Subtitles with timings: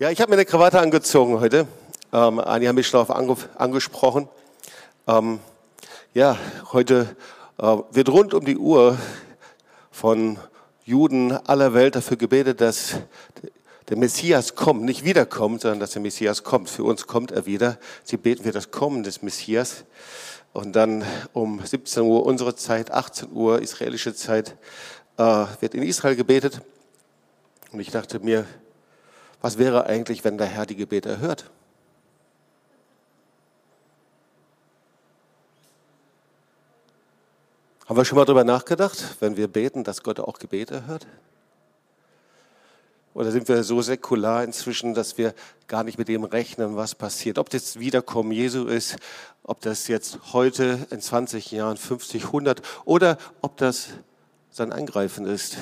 [0.00, 1.68] Ja, ich habe mir eine Krawatte angezogen heute.
[2.12, 4.28] Ähm, einige haben mich schon darauf angesprochen.
[5.06, 5.38] Ähm,
[6.14, 6.36] ja,
[6.72, 7.14] heute
[7.58, 8.98] äh, wird rund um die Uhr
[9.92, 10.36] von
[10.84, 12.96] Juden aller Welt dafür gebetet, dass
[13.88, 16.70] der Messias kommt, nicht wiederkommt, sondern dass der Messias kommt.
[16.70, 17.78] Für uns kommt er wieder.
[18.02, 19.84] Sie beten für das Kommen des Messias.
[20.52, 21.04] Und dann
[21.34, 24.56] um 17 Uhr unsere Zeit, 18 Uhr israelische Zeit,
[25.18, 26.62] äh, wird in Israel gebetet.
[27.70, 28.44] Und ich dachte mir,
[29.44, 31.50] was wäre eigentlich, wenn der Herr die Gebete erhört?
[37.84, 41.06] Haben wir schon mal darüber nachgedacht, wenn wir beten, dass Gott auch Gebete erhört?
[43.12, 45.34] Oder sind wir so säkular inzwischen, dass wir
[45.66, 47.36] gar nicht mit dem rechnen, was passiert?
[47.36, 48.96] Ob das Wiederkommen Jesu ist,
[49.42, 53.88] ob das jetzt heute in 20 Jahren, 50, 100 oder ob das
[54.48, 55.58] sein Eingreifen ist.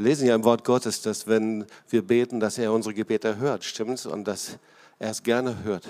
[0.00, 3.64] Wir lesen ja im Wort Gottes, dass wenn wir beten, dass er unsere Gebete hört,
[3.64, 4.06] stimmt's?
[4.06, 4.56] Und dass
[4.98, 5.86] er es gerne hört.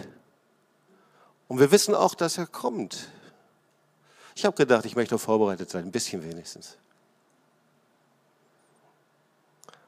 [1.47, 3.06] Und wir wissen auch, dass er kommt.
[4.34, 6.77] Ich habe gedacht, ich möchte vorbereitet sein, ein bisschen wenigstens.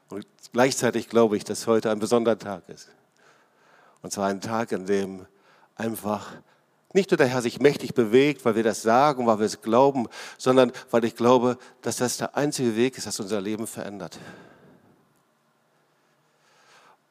[0.07, 2.87] Und gleichzeitig glaube ich, dass heute ein besonderer Tag ist.
[4.03, 5.25] Und zwar ein Tag, an dem
[5.75, 6.31] einfach
[6.93, 10.07] nicht nur der Herr sich mächtig bewegt, weil wir das sagen, weil wir es glauben,
[10.37, 14.19] sondern weil ich glaube, dass das der einzige Weg ist, das unser Leben verändert.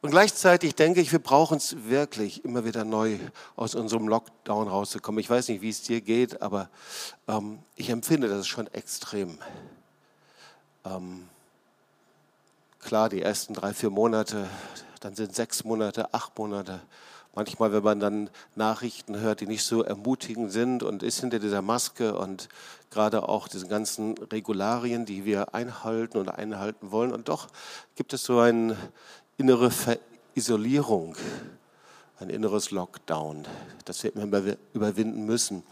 [0.02, 3.18] Und gleichzeitig denke ich, wir brauchen es wirklich immer wieder neu
[3.54, 5.20] aus unserem Lockdown rauszukommen.
[5.20, 6.70] Ich weiß nicht, wie es dir geht, aber
[7.28, 9.38] ähm, ich empfinde das schon extrem.
[10.84, 11.28] Ähm,
[12.80, 14.48] klar, die ersten drei, vier Monate,
[14.98, 16.80] dann sind sechs Monate, acht Monate,
[17.34, 21.62] manchmal, wenn man dann Nachrichten hört, die nicht so ermutigend sind und ist hinter dieser
[21.62, 22.48] Maske und
[22.90, 27.12] gerade auch diesen ganzen Regularien, die wir einhalten und einhalten wollen.
[27.12, 27.48] Und doch
[27.94, 28.76] gibt es so eine
[29.38, 31.16] innere Verisolierung,
[32.20, 33.46] ein inneres Lockdown,
[33.84, 34.42] das wir immer
[34.74, 35.62] überwinden müssen.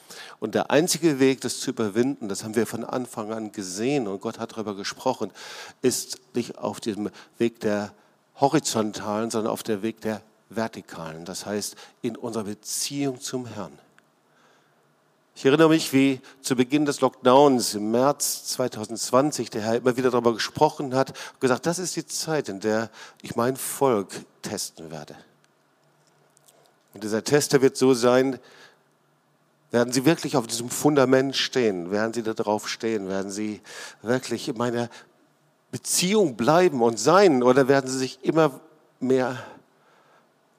[0.40, 4.20] Und der einzige Weg, das zu überwinden, das haben wir von Anfang an gesehen und
[4.20, 5.30] Gott hat darüber gesprochen,
[5.82, 7.92] ist nicht auf dem Weg der
[8.36, 13.78] horizontalen, sondern auf dem Weg der vertikalen, das heißt in unserer Beziehung zum Herrn.
[15.34, 20.10] Ich erinnere mich, wie zu Beginn des Lockdowns im März 2020 der Herr immer wieder
[20.10, 22.90] darüber gesprochen hat und gesagt, das ist die Zeit, in der
[23.22, 24.08] ich mein Volk
[24.42, 25.16] testen werde.
[26.92, 28.38] Und dieser Tester wird so sein,
[29.70, 31.90] werden sie wirklich auf diesem Fundament stehen?
[31.92, 33.08] Werden sie da drauf stehen?
[33.08, 33.60] Werden sie
[34.02, 34.90] wirklich in meiner
[35.70, 37.42] Beziehung bleiben und sein?
[37.42, 38.60] Oder werden sie sich immer
[38.98, 39.38] mehr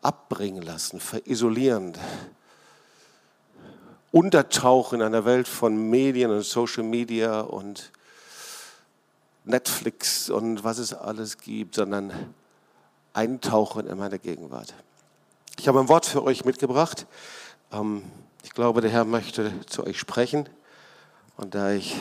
[0.01, 1.93] abbringen lassen, verisolieren,
[4.11, 7.91] untertauchen in einer Welt von Medien und Social Media und
[9.45, 12.33] Netflix und was es alles gibt, sondern
[13.13, 14.73] eintauchen in meine Gegenwart.
[15.59, 17.05] Ich habe ein Wort für euch mitgebracht.
[17.71, 18.03] Ähm,
[18.43, 20.49] ich glaube, der Herr möchte zu euch sprechen.
[21.37, 21.95] Und da ich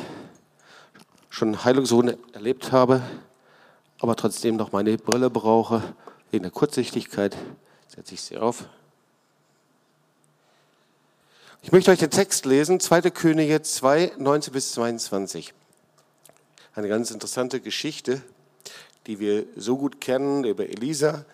[1.28, 3.02] schon Heilungssohn erlebt habe,
[4.00, 5.82] aber trotzdem noch meine Brille brauche,
[6.30, 7.36] wegen der Kurzsichtigkeit,
[7.94, 8.64] setze ich sie auf.
[11.62, 13.10] Ich möchte euch den Text lesen, 2.
[13.10, 15.52] Könige 2, 19 bis 22.
[16.74, 18.22] Eine ganz interessante Geschichte,
[19.06, 21.24] die wir so gut kennen über Elisa.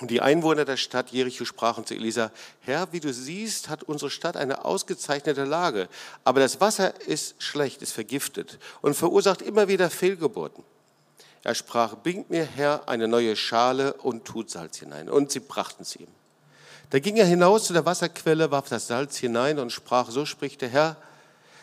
[0.00, 2.30] Und die Einwohner der Stadt Jericho sprachen zu Elisa,
[2.60, 5.88] Herr, wie du siehst, hat unsere Stadt eine ausgezeichnete Lage,
[6.22, 10.62] aber das Wasser ist schlecht, ist vergiftet und verursacht immer wieder Fehlgeburten.
[11.44, 15.08] Er sprach, bringt mir Herr eine neue Schale und tut Salz hinein.
[15.08, 16.08] Und sie brachten es ihm.
[16.90, 20.62] Da ging er hinaus zu der Wasserquelle, warf das Salz hinein und sprach, so spricht
[20.62, 20.96] der Herr,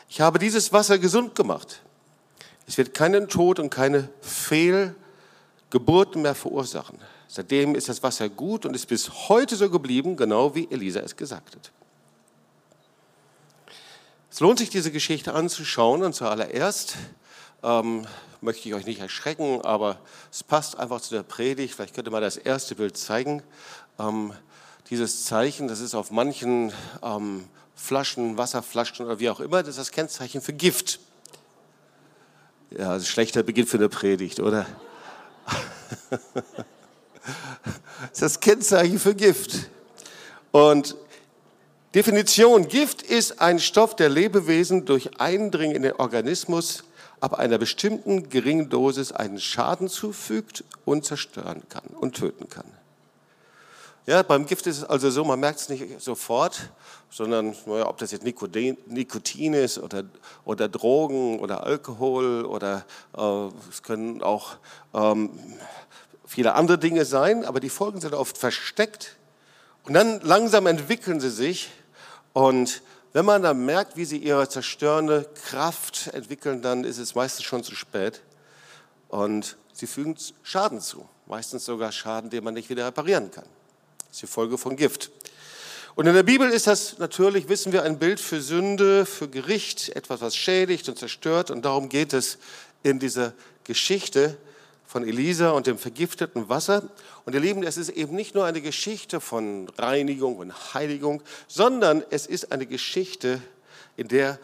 [0.08, 1.82] ich habe dieses Wasser gesund gemacht.
[2.68, 7.00] Es wird keinen Tod und keine Fehlgeburten mehr verursachen.
[7.28, 11.16] Seitdem ist das Wasser gut und ist bis heute so geblieben, genau wie Elisa es
[11.16, 11.72] gesagt hat.
[14.32, 16.96] Es lohnt sich, diese Geschichte anzuschauen und zuallererst
[17.66, 18.06] ähm,
[18.42, 19.98] möchte ich euch nicht erschrecken, aber
[20.32, 21.74] es passt einfach zu der Predigt.
[21.74, 23.42] Vielleicht könnte man das erste Bild zeigen.
[24.00, 24.34] Ähm,
[24.90, 26.72] dieses Zeichen, das ist auf manchen
[27.02, 27.46] ähm,
[27.76, 31.00] Flaschen, Wasserflaschen oder wie auch immer, das ist das Kennzeichen für Gift.
[32.70, 34.68] Ja, also schlechter Beginn für eine Predigt, oder?
[36.10, 36.22] das
[38.12, 39.70] ist das Kennzeichen für Gift.
[40.52, 40.96] Und
[41.96, 46.84] Definition, Gift ist ein Stoff, der Lebewesen durch Eindringen in den Organismus
[47.20, 52.66] ab einer bestimmten geringen Dosis einen Schaden zufügt und zerstören kann und töten kann.
[54.08, 56.70] Ja, beim Gift ist es also so, man merkt es nicht sofort,
[57.10, 60.04] sondern naja, ob das jetzt Nikotin ist oder,
[60.44, 62.86] oder Drogen oder Alkohol oder
[63.18, 64.58] äh, es können auch
[64.94, 65.32] ähm,
[66.24, 69.16] viele andere Dinge sein, aber die Folgen sind oft versteckt
[69.86, 71.72] und dann langsam entwickeln sie sich
[72.34, 72.84] und
[73.16, 77.64] wenn man dann merkt, wie sie ihre zerstörende Kraft entwickeln, dann ist es meistens schon
[77.64, 78.22] zu spät
[79.08, 83.46] und sie fügen Schaden zu, meistens sogar Schaden, den man nicht wieder reparieren kann.
[84.00, 85.12] Das ist die Folge von Gift.
[85.96, 89.96] Und in der Bibel ist das natürlich, wissen wir, ein Bild für Sünde, für Gericht,
[89.96, 91.52] etwas, was schädigt und zerstört.
[91.52, 92.38] Und darum geht es
[92.84, 93.32] in dieser
[93.64, 94.36] Geschichte
[94.88, 96.84] von Elisa und dem vergifteten Wasser.
[97.26, 102.04] Und ihr Lieben, es ist eben nicht nur eine Geschichte von Reinigung und Heiligung, sondern
[102.10, 103.42] es ist eine Geschichte,
[103.98, 104.40] in der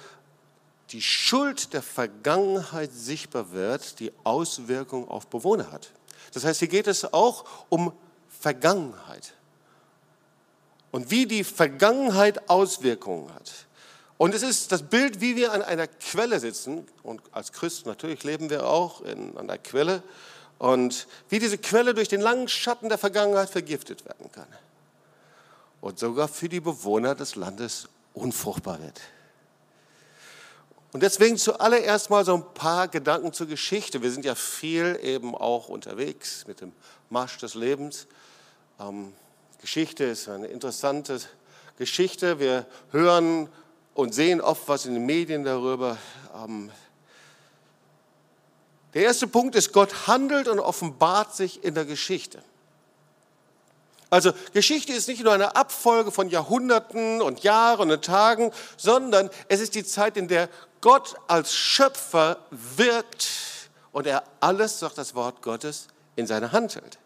[0.91, 5.91] die Schuld der Vergangenheit sichtbar wird, die Auswirkungen auf Bewohner hat.
[6.33, 7.93] Das heißt, hier geht es auch um
[8.27, 9.33] Vergangenheit
[10.91, 13.67] und wie die Vergangenheit Auswirkungen hat.
[14.17, 16.85] Und es ist das Bild, wie wir an einer Quelle sitzen.
[17.01, 20.03] Und als Christen natürlich leben wir auch in, an der Quelle.
[20.61, 24.45] Und wie diese Quelle durch den langen Schatten der Vergangenheit vergiftet werden kann.
[25.81, 29.01] Und sogar für die Bewohner des Landes unfruchtbar wird.
[30.93, 34.03] Und deswegen zuallererst mal so ein paar Gedanken zur Geschichte.
[34.03, 36.73] Wir sind ja viel eben auch unterwegs mit dem
[37.09, 38.05] Marsch des Lebens.
[38.79, 39.13] Ähm,
[39.61, 41.19] Geschichte ist eine interessante
[41.79, 42.39] Geschichte.
[42.39, 43.49] Wir hören
[43.95, 45.97] und sehen oft was in den Medien darüber.
[46.35, 46.69] Ähm,
[48.93, 52.43] der erste Punkt ist, Gott handelt und offenbart sich in der Geschichte.
[54.09, 59.61] Also Geschichte ist nicht nur eine Abfolge von Jahrhunderten und Jahren und Tagen, sondern es
[59.61, 60.49] ist die Zeit, in der
[60.81, 63.29] Gott als Schöpfer wirkt
[63.93, 66.97] und er alles, sagt das Wort Gottes, in seine Hand hält.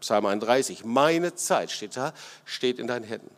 [0.00, 2.12] Psalm 31, meine Zeit steht da,
[2.44, 3.30] steht in deinen Händen.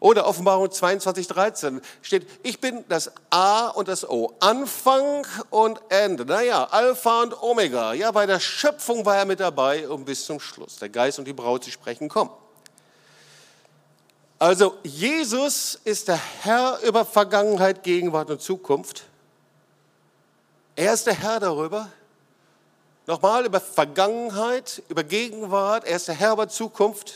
[0.00, 6.26] Oder Offenbarung 22, 13 steht, ich bin das A und das O, Anfang und Ende.
[6.26, 7.94] Naja, Alpha und Omega.
[7.94, 10.76] Ja, bei der Schöpfung war er mit dabei und bis zum Schluss.
[10.76, 12.30] Der Geist und die Braut, sie sprechen, kommen.
[14.38, 19.04] Also Jesus ist der Herr über Vergangenheit, Gegenwart und Zukunft.
[20.74, 21.88] Er ist der Herr darüber.
[23.06, 27.14] Nochmal über Vergangenheit, über Gegenwart, er ist der Herr über Zukunft.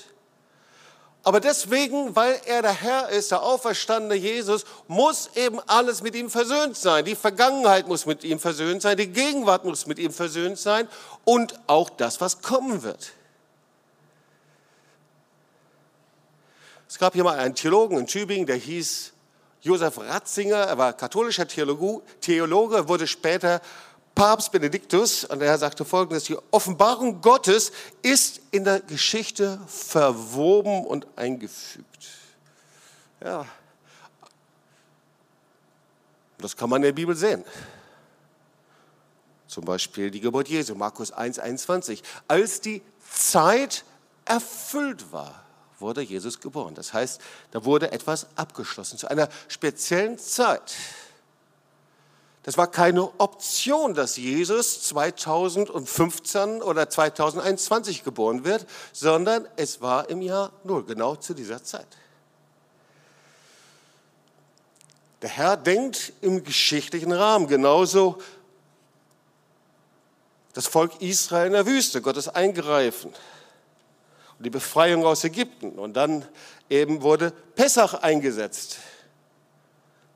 [1.22, 6.31] Aber deswegen, weil er der Herr ist, der auferstandene Jesus, muss eben alles mit ihm
[6.31, 7.05] versöhnt sein.
[7.05, 10.88] Die Vergangenheit muss mit ihm versöhnt sein, die Gegenwart muss mit ihm versöhnt sein
[11.25, 13.12] und auch das, was kommen wird.
[16.88, 19.12] Es gab hier mal einen Theologen in Tübingen, der hieß
[19.62, 23.61] Josef Ratzinger, er war katholischer Theologe, wurde später
[24.15, 27.73] Papst Benediktus, und er sagte folgendes, die Offenbarung Gottes
[28.03, 32.09] ist in der Geschichte verwoben und eingefügt.
[33.23, 33.47] Ja,
[36.39, 37.45] das kann man in der Bibel sehen.
[39.47, 42.03] Zum Beispiel die Geburt Jesu, Markus 1, 21.
[42.29, 42.83] Als die
[43.13, 43.85] Zeit
[44.25, 45.43] erfüllt war,
[45.81, 46.75] wurde Jesus geboren.
[46.75, 47.21] Das heißt,
[47.51, 50.75] da wurde etwas abgeschlossen zu einer speziellen Zeit.
[52.43, 60.23] Das war keine Option, dass Jesus 2015 oder 2021 geboren wird, sondern es war im
[60.23, 61.87] Jahr Null, genau zu dieser Zeit.
[65.21, 68.19] Der Herr denkt im geschichtlichen Rahmen genauso
[70.55, 73.13] das Volk Israel in der Wüste, Gottes Eingreifen
[74.39, 75.79] und die Befreiung aus Ägypten.
[75.79, 76.27] Und dann
[76.70, 78.79] eben wurde Pessach eingesetzt.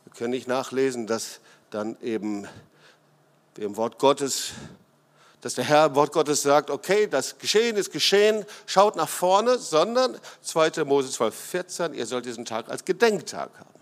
[0.06, 1.40] Wir können nicht nachlesen, dass
[1.74, 2.46] dann eben
[3.58, 4.52] im Wort Gottes,
[5.40, 9.58] dass der Herr im Wort Gottes sagt, okay, das Geschehen ist geschehen, schaut nach vorne,
[9.58, 10.84] sondern 2.
[10.84, 13.80] Mose 12, 14, ihr sollt diesen Tag als Gedenktag haben.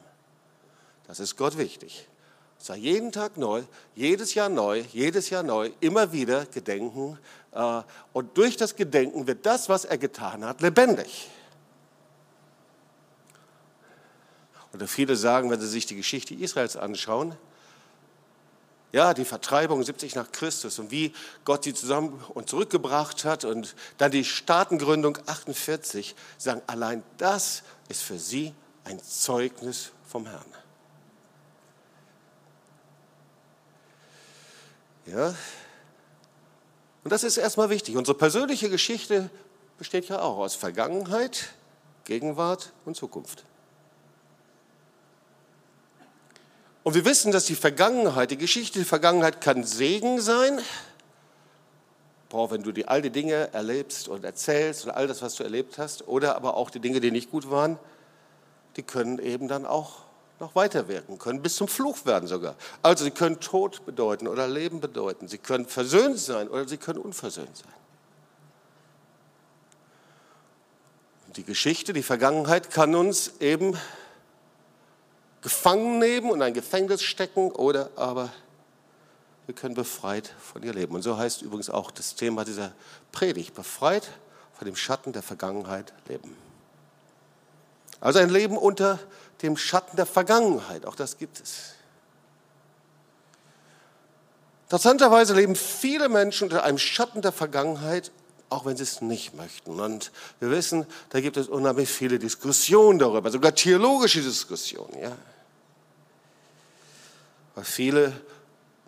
[1.06, 2.08] Das ist Gott wichtig.
[2.56, 3.62] Sei jeden Tag neu,
[3.94, 7.18] jedes Jahr neu, jedes Jahr neu, immer wieder gedenken.
[7.52, 7.82] Äh,
[8.12, 11.28] und durch das Gedenken wird das, was er getan hat, lebendig.
[14.72, 17.36] Oder viele sagen, wenn sie sich die Geschichte Israels anschauen,
[18.92, 23.74] ja, die Vertreibung 70 nach Christus und wie Gott sie zusammen und zurückgebracht hat und
[23.96, 30.44] dann die Staatengründung 48, sagen, allein das ist für sie ein Zeugnis vom Herrn.
[35.06, 35.34] Ja,
[37.04, 37.96] und das ist erstmal wichtig.
[37.96, 39.30] Unsere persönliche Geschichte
[39.78, 41.48] besteht ja auch aus Vergangenheit,
[42.04, 43.44] Gegenwart und Zukunft.
[46.84, 50.60] Und wir wissen, dass die Vergangenheit, die Geschichte der Vergangenheit kann Segen sein,
[52.28, 55.44] boah, wenn du die, all die Dinge erlebst und erzählst und all das, was du
[55.44, 57.78] erlebt hast, oder aber auch die Dinge, die nicht gut waren,
[58.76, 60.02] die können eben dann auch
[60.40, 62.56] noch weiterwirken, können bis zum Fluch werden sogar.
[62.82, 65.28] Also sie können Tod bedeuten oder Leben bedeuten.
[65.28, 67.72] Sie können versöhnt sein oder sie können unversöhnt sein.
[71.36, 73.76] Die Geschichte, die Vergangenheit kann uns eben
[75.42, 78.30] gefangen nehmen und ein Gefängnis stecken oder aber
[79.46, 80.94] wir können befreit von ihr leben.
[80.94, 82.72] Und so heißt übrigens auch das Thema dieser
[83.10, 84.08] Predigt, befreit
[84.54, 86.36] von dem Schatten der Vergangenheit leben.
[88.00, 89.00] Also ein Leben unter
[89.42, 91.74] dem Schatten der Vergangenheit, auch das gibt es.
[94.64, 98.12] Interessanterweise leben viele Menschen unter einem Schatten der Vergangenheit
[98.52, 99.80] auch wenn sie es nicht möchten.
[99.80, 105.00] Und wir wissen, da gibt es unheimlich viele Diskussionen darüber, sogar theologische Diskussionen.
[105.00, 105.16] Ja.
[107.54, 108.12] Weil viele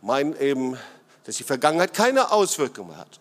[0.00, 0.76] meinen eben,
[1.24, 3.20] dass die Vergangenheit keine Auswirkungen hat.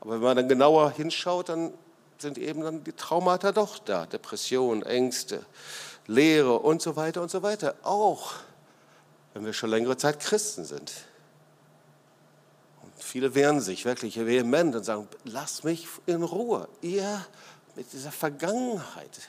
[0.00, 1.72] Aber wenn man dann genauer hinschaut, dann
[2.18, 4.06] sind eben dann die Traumata doch da.
[4.06, 5.44] Depressionen, Ängste,
[6.06, 7.74] Leere und so weiter und so weiter.
[7.82, 8.34] Auch
[9.34, 10.92] wenn wir schon längere Zeit Christen sind.
[12.96, 16.68] Viele wehren sich wirklich vehement und sagen, lass mich in Ruhe.
[16.80, 17.24] Ihr
[17.74, 19.28] mit dieser Vergangenheit.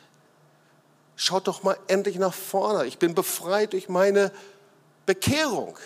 [1.15, 2.85] Schaut doch mal endlich nach vorne.
[2.85, 4.31] Ich bin befreit durch meine
[5.07, 5.79] Bekehrung.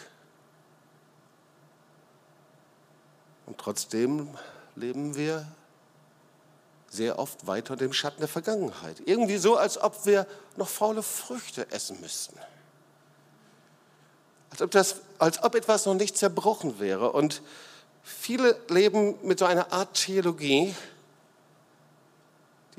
[3.46, 4.28] Und trotzdem
[4.76, 5.48] leben wir
[6.90, 9.02] sehr oft weiter dem Schatten der Vergangenheit.
[9.06, 12.38] Irgendwie so, als ob wir noch faule Früchte essen müssten.
[14.50, 17.14] Als ob, das, als ob etwas noch nicht zerbrochen wäre.
[17.14, 17.42] Und
[18.04, 20.76] Viele leben mit so einer Art Theologie,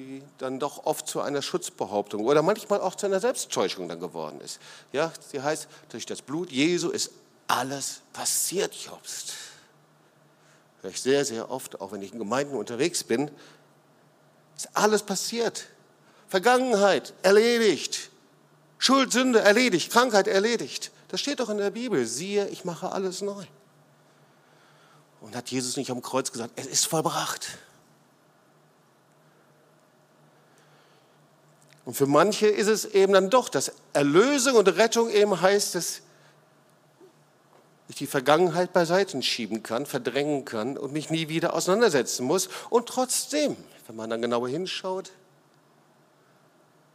[0.02, 4.40] die dann doch oft zu einer Schutzbehauptung oder manchmal auch zu einer Selbsttäuschung dann geworden
[4.40, 4.60] ist.
[4.92, 7.10] Ja, sie heißt, durch das Blut Jesu ist
[7.46, 9.34] alles passiert, Jobst.
[10.80, 13.30] Höre ich sehr, sehr oft, auch wenn ich in Gemeinden unterwegs bin,
[14.56, 15.66] ist alles passiert.
[16.28, 18.10] Vergangenheit erledigt.
[18.78, 19.92] Schuld, Sünde erledigt.
[19.92, 20.90] Krankheit erledigt.
[21.08, 22.06] Das steht doch in der Bibel.
[22.06, 23.44] Siehe, ich mache alles neu.
[25.20, 27.46] Und hat Jesus nicht am Kreuz gesagt, es ist vollbracht.
[31.84, 36.02] Und für manche ist es eben dann doch, dass Erlösung und Rettung eben heißt, dass
[37.88, 42.48] ich die Vergangenheit beiseite schieben kann, verdrängen kann und mich nie wieder auseinandersetzen muss.
[42.70, 45.12] Und trotzdem, wenn man dann genauer hinschaut,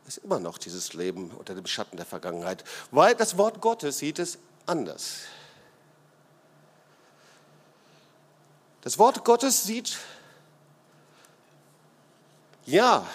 [0.08, 4.20] ist immer noch dieses Leben unter dem Schatten der Vergangenheit, weil das Wort Gottes sieht
[4.20, 5.20] es anders.
[8.82, 9.98] Das Wort Gottes sieht,
[12.66, 13.06] ja,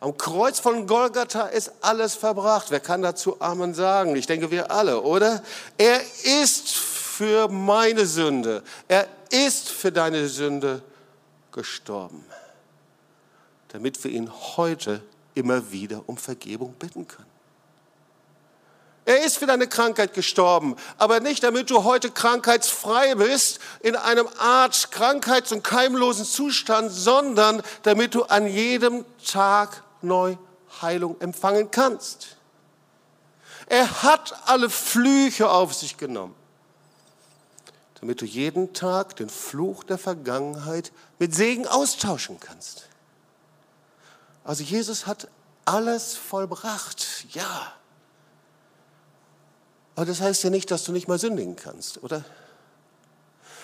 [0.00, 2.70] am Kreuz von Golgatha ist alles verbracht.
[2.70, 4.14] Wer kann dazu Amen sagen?
[4.14, 5.42] Ich denke, wir alle, oder?
[5.76, 10.82] Er ist für meine Sünde, er ist für deine Sünde
[11.50, 12.24] gestorben,
[13.68, 15.02] damit wir ihn heute
[15.34, 17.26] immer wieder um Vergebung bitten können.
[19.04, 24.28] Er ist für deine Krankheit gestorben, aber nicht damit du heute krankheitsfrei bist, in einem
[24.38, 30.36] Art krankheits- und keimlosen Zustand, sondern damit du an jedem Tag neu
[30.82, 32.36] Heilung empfangen kannst.
[33.66, 36.34] Er hat alle Flüche auf sich genommen,
[38.00, 42.88] damit du jeden Tag den Fluch der Vergangenheit mit Segen austauschen kannst.
[44.44, 45.28] Also Jesus hat
[45.66, 47.72] alles vollbracht, ja.
[49.94, 52.24] Aber das heißt ja nicht, dass du nicht mal sündigen kannst, oder?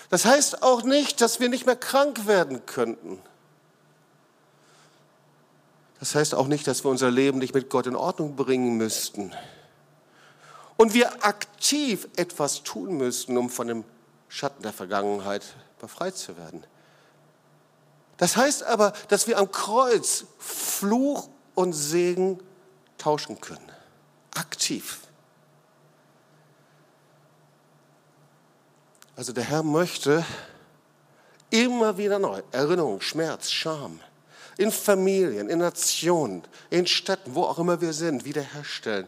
[0.09, 3.19] Das heißt auch nicht, dass wir nicht mehr krank werden könnten.
[5.99, 9.31] Das heißt auch nicht, dass wir unser Leben nicht mit Gott in Ordnung bringen müssten.
[10.77, 13.83] Und wir aktiv etwas tun müssten, um von dem
[14.27, 15.43] Schatten der Vergangenheit
[15.79, 16.65] befreit zu werden.
[18.17, 22.39] Das heißt aber, dass wir am Kreuz Fluch und Segen
[22.97, 23.71] tauschen können.
[24.35, 24.99] Aktiv.
[29.15, 30.25] Also der Herr möchte
[31.49, 34.01] immer wieder neu Erinnerung, Schmerz, Scham
[34.57, 39.07] in Familien, in Nationen, in Städten, wo auch immer wir sind, wiederherstellen.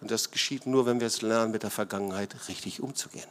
[0.00, 3.28] Und das geschieht nur, wenn wir es lernen, mit der Vergangenheit richtig umzugehen.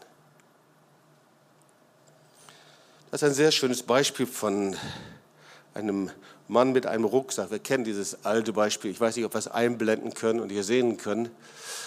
[3.12, 4.76] Das ist ein sehr schönes Beispiel von
[5.74, 6.12] einem
[6.50, 7.52] Mann mit einem Rucksack.
[7.52, 8.92] Wir kennen dieses alte Beispiel.
[8.92, 11.30] Ich weiß nicht, ob wir es einblenden können und hier sehen können.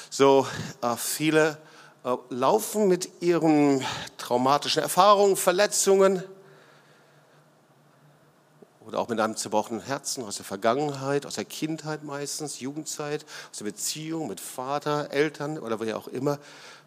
[0.08, 0.46] So,
[0.82, 1.58] äh, viele
[2.04, 3.84] äh, laufen mit ihren
[4.16, 6.22] traumatischen Erfahrungen, Verletzungen
[8.86, 13.58] oder auch mit einem zerbrochenen Herzen aus der Vergangenheit, aus der Kindheit meistens, Jugendzeit, aus
[13.58, 16.38] der Beziehung mit Vater, Eltern oder wer auch immer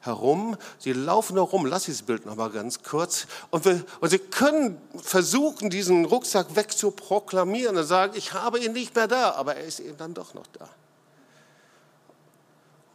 [0.01, 0.57] herum.
[0.79, 3.27] Sie laufen herum, lass dieses Bild noch mal ganz kurz.
[3.51, 8.95] Und, wir, und sie können versuchen, diesen Rucksack wegzuproklamieren und sagen, ich habe ihn nicht
[8.95, 10.67] mehr da, aber er ist eben dann doch noch da.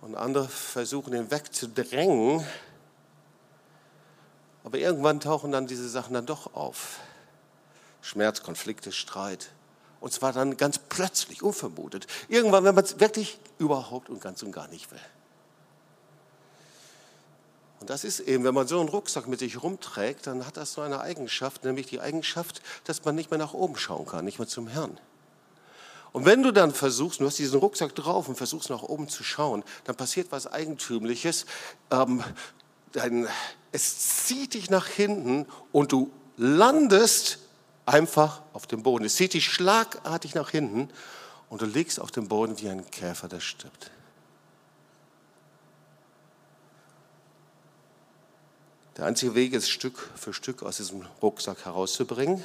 [0.00, 2.45] Und andere versuchen, ihn wegzudrängen.
[4.64, 6.99] Aber irgendwann tauchen dann diese Sachen dann doch auf.
[8.00, 9.50] Schmerz, Konflikte, Streit.
[10.00, 12.07] Und zwar dann ganz plötzlich, unvermutet.
[12.28, 15.00] Irgendwann, wenn man es wirklich überhaupt und ganz und gar nicht will.
[17.81, 20.73] Und das ist eben, wenn man so einen Rucksack mit sich rumträgt, dann hat das
[20.73, 24.38] so eine Eigenschaft, nämlich die Eigenschaft, dass man nicht mehr nach oben schauen kann, nicht
[24.38, 24.99] mehr zum Herrn.
[26.12, 29.23] Und wenn du dann versuchst, du hast diesen Rucksack drauf und versuchst nach oben zu
[29.23, 31.47] schauen, dann passiert was Eigentümliches.
[31.90, 32.25] Ähm,
[32.93, 33.28] dann,
[33.71, 37.38] es zieht dich nach hinten und du landest
[37.88, 39.04] einfach auf dem Boden.
[39.04, 40.88] Es zieht dich schlagartig nach hinten
[41.49, 43.90] und du liegst auf dem Boden wie ein Käfer, der stirbt.
[48.97, 52.42] Der einzige Weg ist, Stück für Stück aus diesem Rucksack herauszubringen.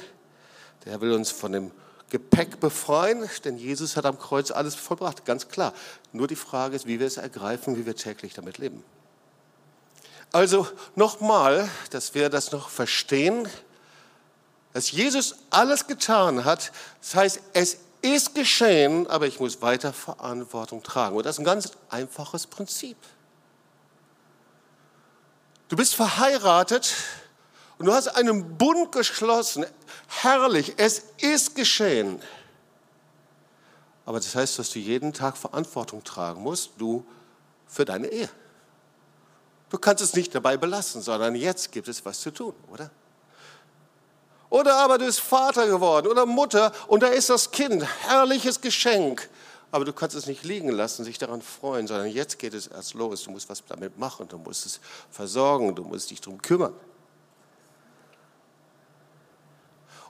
[0.84, 1.72] Der Herr will uns von dem
[2.10, 5.74] Gepäck befreien, denn Jesus hat am Kreuz alles vollbracht, ganz klar.
[6.12, 8.84] Nur die Frage ist, wie wir es ergreifen, wie wir täglich damit leben.
[10.30, 13.48] Also nochmal, dass wir das noch verstehen,
[14.74, 16.72] dass Jesus alles getan hat.
[17.00, 21.16] Das heißt, es ist geschehen, aber ich muss weiter Verantwortung tragen.
[21.16, 22.96] Und das ist ein ganz einfaches Prinzip.
[25.68, 26.92] Du bist verheiratet
[27.78, 29.64] und du hast einen Bund geschlossen.
[30.08, 32.20] Herrlich, es ist geschehen.
[34.04, 37.06] Aber das heißt, dass du jeden Tag Verantwortung tragen musst, du
[37.68, 38.28] für deine Ehe.
[39.70, 42.90] Du kannst es nicht dabei belassen, sondern jetzt gibt es was zu tun, oder?
[44.54, 49.28] Oder aber du bist Vater geworden oder Mutter und da ist das Kind, herrliches Geschenk.
[49.72, 52.94] Aber du kannst es nicht liegen lassen, sich daran freuen, sondern jetzt geht es erst
[52.94, 53.24] los.
[53.24, 54.78] Du musst was damit machen, du musst es
[55.10, 56.72] versorgen, du musst dich darum kümmern.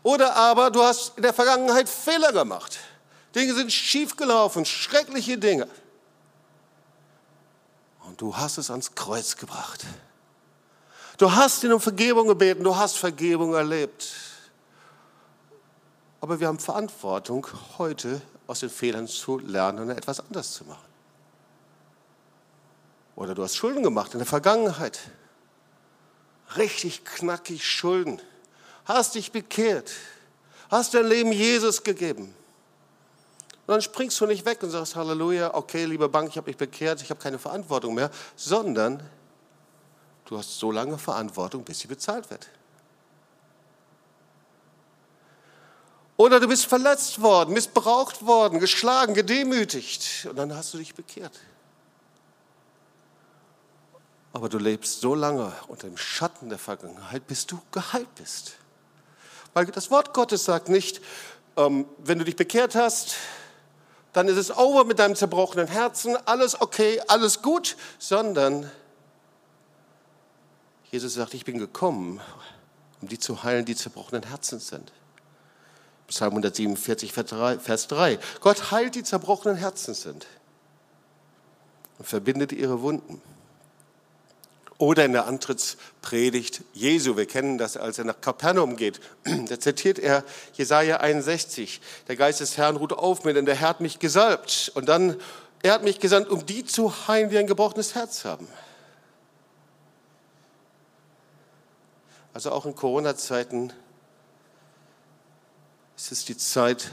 [0.03, 2.81] Oder aber du hast in der Vergangenheit Fehler gemacht.
[3.35, 5.69] Dinge sind schiefgelaufen, schreckliche Dinge.
[8.07, 9.87] Und du hast es ans Kreuz gebracht.
[11.17, 14.34] Du hast ihn um Vergebung gebeten, du hast Vergebung erlebt.
[16.25, 20.89] Aber wir haben Verantwortung, heute aus den Fehlern zu lernen und etwas anders zu machen.
[23.15, 25.01] Oder du hast Schulden gemacht in der Vergangenheit.
[26.57, 28.23] Richtig knackig Schulden.
[28.87, 29.93] Hast dich bekehrt.
[30.71, 32.35] Hast dein Leben Jesus gegeben.
[33.67, 36.57] Und dann springst du nicht weg und sagst, Halleluja, okay, liebe Bank, ich habe mich
[36.57, 39.03] bekehrt, ich habe keine Verantwortung mehr, sondern
[40.25, 42.49] du hast so lange Verantwortung, bis sie bezahlt wird.
[46.17, 51.41] Oder du bist verletzt worden, missbraucht worden, geschlagen, gedemütigt und dann hast du dich bekehrt.
[54.33, 58.57] Aber du lebst so lange unter dem Schatten der Vergangenheit, bis du geheilt bist.
[59.55, 61.01] Weil das Wort Gottes sagt nicht,
[61.57, 63.15] ähm, wenn du dich bekehrt hast,
[64.13, 68.71] dann ist es over mit deinem zerbrochenen Herzen, alles okay, alles gut, sondern
[70.91, 72.21] Jesus sagt, ich bin gekommen,
[73.01, 74.93] um die zu heilen, die zerbrochenen Herzen sind.
[76.09, 78.19] Psalm 147, Vers 3.
[78.41, 80.27] Gott heilt die zerbrochenen Herzen sind
[81.99, 83.23] und verbindet ihre Wunden.
[84.77, 89.01] Oder in der Antrittspredigt Jesu, wir kennen das, als er nach Kapernaum geht,
[89.49, 91.81] da zitiert er Jesaja 61.
[92.09, 94.73] Der Geist des Herrn ruht auf mir, denn der Herr hat mich gesalbt.
[94.75, 95.17] Und dann,
[95.63, 98.49] er hat mich gesandt, um die zu heilen, die ein gebrochenes Herz haben.
[102.33, 103.73] Also auch in Corona-Zeiten
[105.97, 106.91] es ist die Zeit,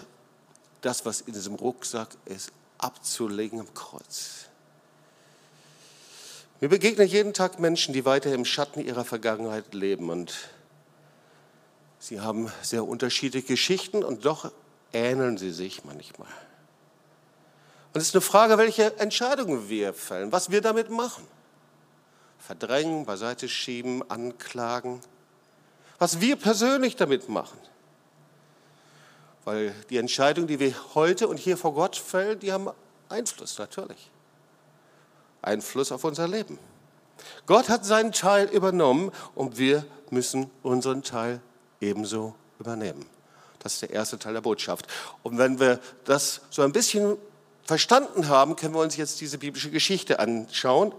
[0.81, 4.47] das, was in diesem Rucksack ist, abzulegen am Kreuz.
[6.59, 10.33] Mir begegnen jeden Tag Menschen, die weiter im Schatten ihrer Vergangenheit leben und
[11.99, 14.51] sie haben sehr unterschiedliche Geschichten und doch
[14.93, 16.27] ähneln sie sich manchmal.
[17.93, 21.27] Und es ist eine Frage, welche Entscheidungen wir fällen, was wir damit machen.
[22.39, 25.01] Verdrängen, beiseite schieben, anklagen.
[25.99, 27.59] Was wir persönlich damit machen.
[29.43, 32.69] Weil die Entscheidungen, die wir heute und hier vor Gott fällen, die haben
[33.09, 34.11] Einfluss, natürlich.
[35.41, 36.59] Einfluss auf unser Leben.
[37.45, 41.41] Gott hat seinen Teil übernommen und wir müssen unseren Teil
[41.79, 43.05] ebenso übernehmen.
[43.59, 44.87] Das ist der erste Teil der Botschaft.
[45.23, 47.17] Und wenn wir das so ein bisschen
[47.63, 50.93] verstanden haben, können wir uns jetzt diese biblische Geschichte anschauen.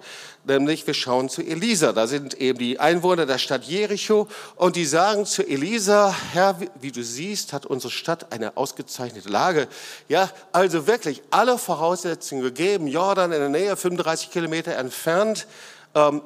[0.44, 1.92] Nämlich wir schauen zu Elisa.
[1.92, 6.92] Da sind eben die Einwohner der Stadt Jericho und die sagen zu Elisa, Herr, wie
[6.92, 9.68] du siehst, hat unsere Stadt eine ausgezeichnete Lage.
[10.08, 12.86] Ja, also wirklich alle Voraussetzungen gegeben.
[12.86, 15.46] Jordan in der Nähe, 35 Kilometer entfernt.
[15.94, 16.22] Ähm,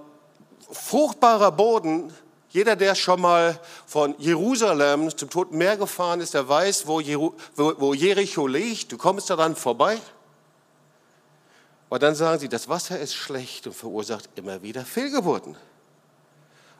[0.70, 2.12] fruchtbarer Boden,
[2.50, 7.00] jeder, der schon mal von Jerusalem zum Toten Meer gefahren ist, der weiß, wo,
[7.92, 8.92] Jericho liegt.
[8.92, 9.98] Du kommst daran vorbei.
[11.88, 15.56] Aber dann sagen sie, das Wasser ist schlecht und verursacht immer wieder Fehlgeburten.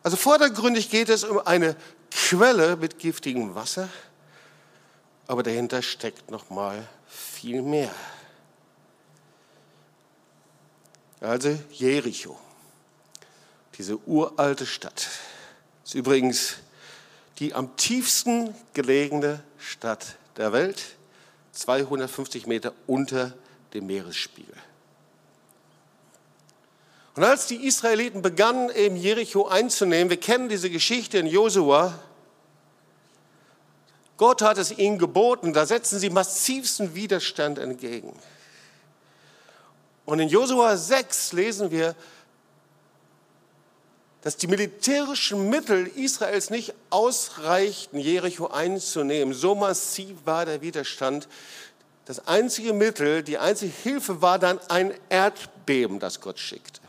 [0.02, 1.76] Also vordergründig geht es um eine
[2.10, 3.88] Quelle mit giftigem Wasser,
[5.26, 7.90] aber dahinter steckt noch mal viel mehr.
[11.20, 12.38] Also Jericho,
[13.78, 15.08] diese uralte Stadt,
[15.84, 16.56] ist übrigens
[17.38, 20.82] die am tiefsten gelegene Stadt der Welt,
[21.52, 23.34] 250 Meter unter
[23.74, 24.54] dem Meeresspiegel.
[27.16, 31.98] Und als die Israeliten begannen, eben Jericho einzunehmen, wir kennen diese Geschichte in Josua,
[34.18, 38.14] Gott hat es ihnen geboten, da setzen sie massivsten Widerstand entgegen.
[40.04, 41.94] Und in Josua 6 lesen wir,
[44.20, 49.34] dass die militärischen Mittel Israels nicht ausreichten, Jericho einzunehmen.
[49.34, 51.28] So massiv war der Widerstand.
[52.06, 56.85] Das einzige Mittel, die einzige Hilfe war dann ein Erdbeben, das Gott schickte.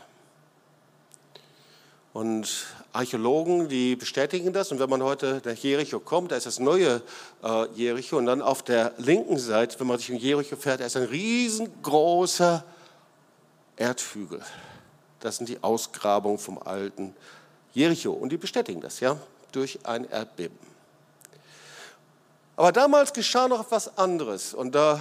[2.18, 4.72] Und Archäologen, die bestätigen das.
[4.72, 7.00] Und wenn man heute nach Jericho kommt, da ist das neue
[7.44, 8.16] äh, Jericho.
[8.18, 11.04] Und dann auf der linken Seite, wenn man sich in Jericho fährt, da ist ein
[11.04, 12.64] riesengroßer
[13.76, 14.42] Erdhügel.
[15.20, 17.14] Das sind die Ausgrabungen vom alten
[17.72, 18.10] Jericho.
[18.10, 19.16] Und die bestätigen das, ja,
[19.52, 20.58] durch ein Erdbeben.
[22.56, 24.54] Aber damals geschah noch etwas anderes.
[24.54, 25.00] Und da,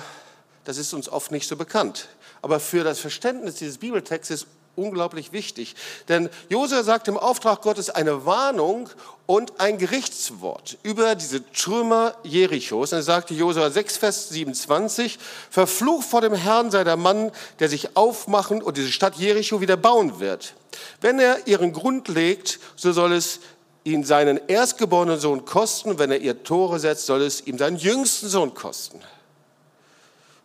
[0.66, 2.10] das ist uns oft nicht so bekannt.
[2.44, 4.46] Aber für das Verständnis dieses Bibeltextes
[4.78, 5.76] unglaublich wichtig.
[6.08, 8.90] Denn Josua sagt im Auftrag Gottes eine Warnung
[9.26, 12.94] und ein Gerichtswort über diese Trümmer Jerichos.
[12.94, 17.68] Und er sagte Josua 6, Vers 27, verflucht vor dem Herrn sei der Mann, der
[17.68, 20.54] sich aufmachen und diese Stadt Jericho wieder bauen wird.
[21.02, 23.40] Wenn er ihren Grund legt, so soll es
[23.84, 25.98] ihn seinen erstgeborenen Sohn kosten.
[25.98, 29.00] Wenn er ihr Tore setzt, soll es ihm seinen jüngsten Sohn kosten.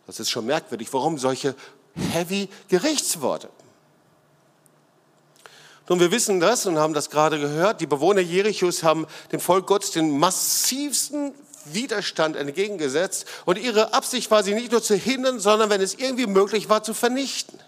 [0.07, 0.91] Das ist schon merkwürdig.
[0.91, 1.55] Warum solche
[1.95, 3.49] heavy Gerichtsworte?
[5.89, 7.81] Nun, wir wissen das und haben das gerade gehört.
[7.81, 11.33] Die Bewohner Jerichos haben dem Volk Gottes den massivsten
[11.65, 13.25] Widerstand entgegengesetzt.
[13.45, 16.83] Und ihre Absicht war, sie nicht nur zu hindern, sondern, wenn es irgendwie möglich war,
[16.83, 17.59] zu vernichten.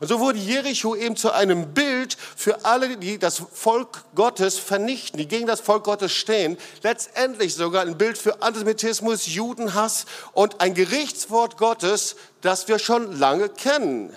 [0.00, 5.18] Und so wurde Jericho eben zu einem Bild für alle, die das Volk Gottes vernichten,
[5.18, 6.56] die gegen das Volk Gottes stehen.
[6.82, 13.48] Letztendlich sogar ein Bild für Antisemitismus, Judenhass und ein Gerichtswort Gottes, das wir schon lange
[13.48, 14.12] kennen.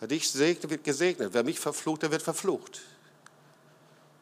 [0.00, 1.30] Wer dich segnet, wird gesegnet.
[1.32, 2.80] Wer mich verflucht, der wird verflucht.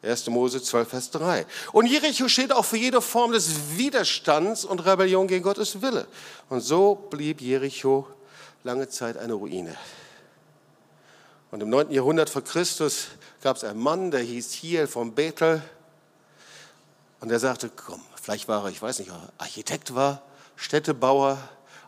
[0.03, 0.29] 1.
[0.29, 1.47] Mose 12, Vers 3.
[1.73, 6.07] Und Jericho steht auch für jede Form des Widerstands und Rebellion gegen Gottes Wille.
[6.49, 8.07] Und so blieb Jericho
[8.65, 9.77] lange Zeit eine Ruine.
[11.51, 11.91] Und im 9.
[11.91, 13.09] Jahrhundert vor Christus
[13.43, 15.63] gab es einen Mann, der hieß Hiel von Bethel.
[17.21, 20.23] Und er sagte, komm, vielleicht war er, ich weiß nicht, Architekt war,
[20.57, 21.39] Städtebauer,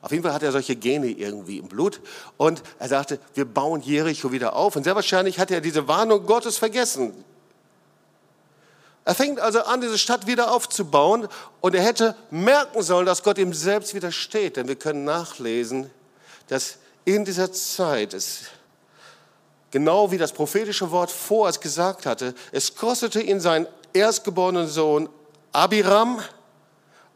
[0.02, 2.00] auf jeden Fall hat er solche Gene irgendwie im Blut.
[2.36, 4.76] Und er sagte, wir bauen Jericho wieder auf.
[4.76, 7.24] Und sehr wahrscheinlich hat er diese Warnung Gottes vergessen.
[9.04, 11.28] Er fängt also an, diese Stadt wieder aufzubauen.
[11.60, 14.56] Und er hätte merken sollen, dass Gott ihm selbst widersteht.
[14.56, 15.90] Denn wir können nachlesen,
[16.48, 18.44] dass in dieser Zeit es
[19.70, 25.08] genau wie das prophetische Wort vor es gesagt hatte, es kostete ihn seinen erstgeborenen Sohn
[25.52, 26.20] Abiram,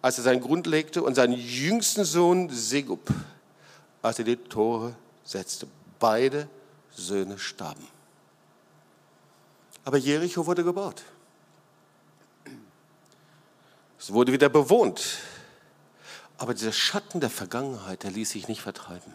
[0.05, 3.09] als er seinen Grund legte, und seinen jüngsten Sohn Segub,
[4.03, 5.67] als er die Tore setzte.
[5.99, 6.47] Beide
[6.95, 7.89] Söhne starben.
[9.83, 11.05] Aber Jericho wurde gebaut.
[13.99, 15.21] Es wurde wieder bewohnt.
[16.37, 19.11] Aber dieser Schatten der Vergangenheit, der ließ sich nicht vertreiben.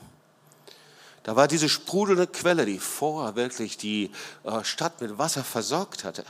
[1.21, 4.09] Da war diese sprudelnde Quelle, die vorher wirklich die
[4.43, 6.25] äh, Stadt mit Wasser versorgt hatte.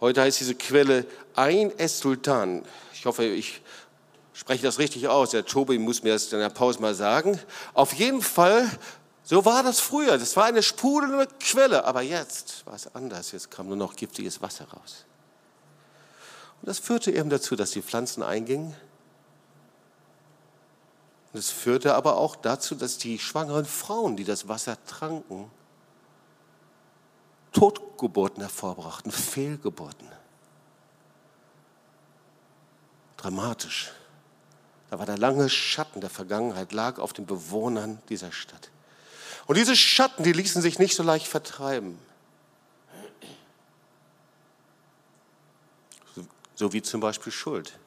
[0.00, 2.64] Heute heißt diese Quelle Ein Es-Sultan.
[2.92, 3.60] Ich hoffe, ich
[4.32, 5.30] spreche das richtig aus.
[5.30, 7.40] Der Tobi muss mir das in der Pause mal sagen.
[7.74, 8.70] Auf jeden Fall,
[9.24, 10.16] so war das früher.
[10.16, 11.84] Das war eine sprudelnde Quelle.
[11.84, 13.32] Aber jetzt war es anders.
[13.32, 15.04] Jetzt kam nur noch giftiges Wasser raus.
[16.60, 18.74] Und das führte eben dazu, dass die Pflanzen eingingen.
[21.32, 25.50] Und es führte aber auch dazu, dass die schwangeren Frauen, die das Wasser tranken,
[27.52, 30.08] Totgeburten hervorbrachten, Fehlgeburten.
[33.16, 33.92] Dramatisch.
[34.90, 38.70] Da war der lange Schatten der Vergangenheit, lag auf den Bewohnern dieser Stadt.
[39.46, 41.98] Und diese Schatten, die ließen sich nicht so leicht vertreiben.
[46.54, 47.78] So wie zum Beispiel Schuld.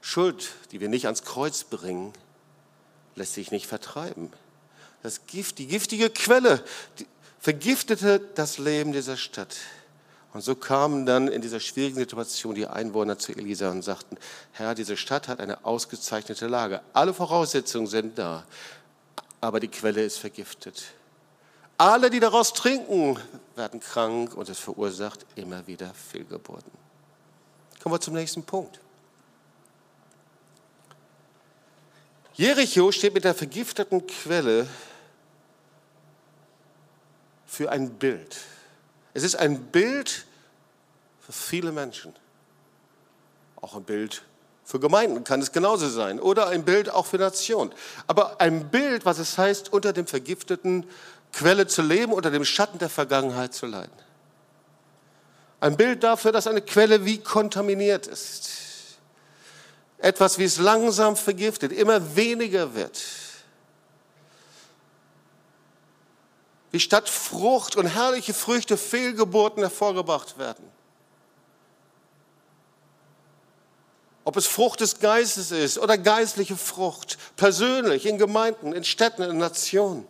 [0.00, 2.12] Schuld, die wir nicht ans Kreuz bringen,
[3.14, 4.32] lässt sich nicht vertreiben.
[5.02, 6.64] Das Gift, die giftige Quelle,
[6.98, 7.06] die
[7.38, 9.56] vergiftete das Leben dieser Stadt.
[10.32, 14.18] Und so kamen dann in dieser schwierigen Situation die Einwohner zu Elisa und sagten,
[14.52, 16.82] Herr, diese Stadt hat eine ausgezeichnete Lage.
[16.92, 18.44] Alle Voraussetzungen sind da,
[19.40, 20.84] aber die Quelle ist vergiftet.
[21.78, 23.18] Alle, die daraus trinken,
[23.54, 26.72] werden krank und es verursacht immer wieder Fehlgeburten.
[27.82, 28.80] Kommen wir zum nächsten Punkt.
[32.34, 34.66] Jericho steht mit der vergifteten Quelle
[37.46, 38.36] für ein Bild.
[39.14, 40.26] Es ist ein Bild
[41.20, 42.14] für viele Menschen.
[43.60, 44.22] Auch ein Bild
[44.64, 46.20] für Gemeinden kann es genauso sein.
[46.20, 47.72] Oder ein Bild auch für Nationen.
[48.08, 50.84] Aber ein Bild, was es heißt, unter dem vergifteten
[51.32, 53.92] Quelle zu leben, unter dem Schatten der Vergangenheit zu leiden.
[55.60, 58.50] Ein Bild dafür, dass eine Quelle wie kontaminiert ist.
[59.98, 63.02] Etwas, wie es langsam vergiftet, immer weniger wird.
[66.70, 70.64] Wie statt Frucht und herrliche Früchte Fehlgeburten hervorgebracht werden.
[74.24, 79.38] Ob es Frucht des Geistes ist oder geistliche Frucht, persönlich, in Gemeinden, in Städten, in
[79.38, 80.06] Nationen,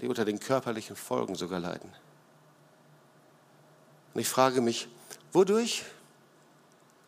[0.00, 1.90] die unter den körperlichen Folgen sogar leiden.
[4.12, 4.88] Und ich frage mich,
[5.32, 5.84] wodurch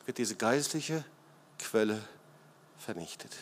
[0.06, 1.04] wird diese geistliche
[1.58, 2.02] Quelle
[2.78, 3.32] vernichtet?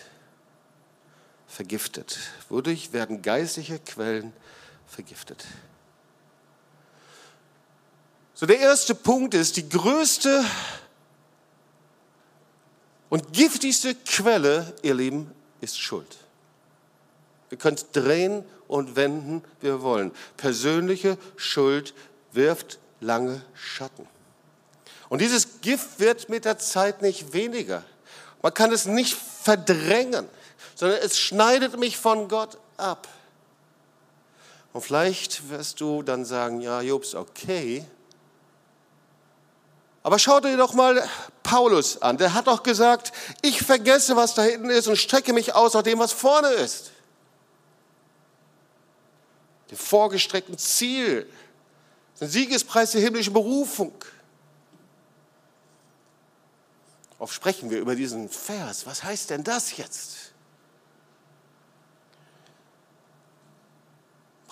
[1.53, 2.19] Vergiftet.
[2.49, 4.33] Wodurch werden geistliche Quellen
[4.87, 5.45] vergiftet?
[8.35, 10.45] So, der erste Punkt ist, die größte
[13.11, 16.17] und giftigste Quelle, ihr Lieben, ist Schuld.
[17.51, 20.11] Wir können es drehen und wenden, wie wir wollen.
[20.38, 21.93] Persönliche Schuld
[22.33, 24.09] wirft lange Schatten.
[25.11, 27.85] Und dieses Gift wird mit der Zeit nicht weniger.
[28.41, 30.27] Man kann es nicht verdrängen
[30.75, 33.09] sondern es schneidet mich von Gott ab.
[34.72, 37.85] Und vielleicht wirst du dann sagen, ja, Jobs, okay.
[40.03, 41.07] Aber schau dir doch mal
[41.42, 42.18] Paulus an.
[42.18, 45.83] Der hat doch gesagt, ich vergesse, was da hinten ist und strecke mich aus nach
[45.83, 46.90] dem, was vorne ist.
[49.70, 51.31] Dem vorgestreckten Ziel,
[52.20, 53.92] den Siegespreis der himmlischen Berufung.
[57.18, 58.87] Oft sprechen wir über diesen Vers.
[58.87, 60.21] Was heißt denn das jetzt?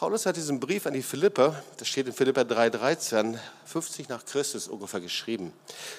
[0.00, 3.36] Paulus hat diesen Brief an die Philipper, das steht in Philipper 3,13,
[3.66, 5.52] 50 nach Christus ungefähr geschrieben.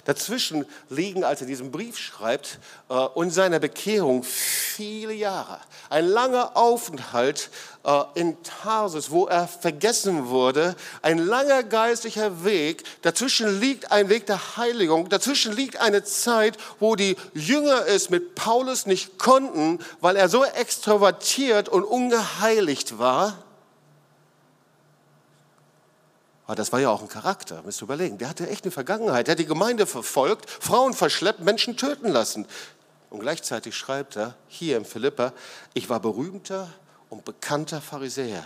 [0.05, 2.57] Dazwischen liegen, als er diesen Brief schreibt,
[2.89, 5.59] äh, und seiner Bekehrung viele Jahre.
[5.91, 7.51] Ein langer Aufenthalt
[7.83, 10.75] äh, in Tarsus, wo er vergessen wurde.
[11.03, 12.83] Ein langer geistlicher Weg.
[13.03, 15.09] Dazwischen liegt ein Weg der Heiligung.
[15.09, 20.43] Dazwischen liegt eine Zeit, wo die Jünger es mit Paulus nicht konnten, weil er so
[20.43, 23.37] extrovertiert und ungeheiligt war
[26.51, 28.17] aber das war ja auch ein Charakter, müsst ihr überlegen.
[28.17, 29.27] Der hatte echt eine Vergangenheit.
[29.27, 32.45] Der hat die Gemeinde verfolgt, Frauen verschleppt, Menschen töten lassen.
[33.09, 35.31] Und gleichzeitig schreibt er hier im Philippa,
[35.73, 36.67] ich war berühmter
[37.09, 38.45] und bekannter Pharisäer.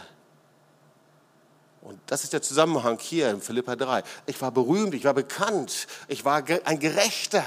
[1.81, 4.03] Und das ist der Zusammenhang hier in Philippa 3.
[4.27, 7.43] Ich war berühmt, ich war bekannt, ich war ein Gerechter.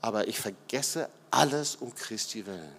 [0.00, 2.72] Aber ich vergesse alles um Christi willen.